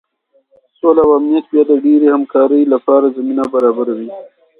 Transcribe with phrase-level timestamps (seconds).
[0.77, 4.09] سوله او امنیت بیا د ډیرې همکارۍ لپاره زمینه برابروي.